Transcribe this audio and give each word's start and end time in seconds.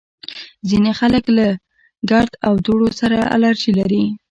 ځینې 0.69 0.91
خلک 0.99 1.23
له 1.37 1.47
ګرد 2.09 2.33
او 2.47 2.53
دوړو 2.65 2.89
سره 2.99 3.17
الرژي 3.35 3.71
لري 3.79 4.03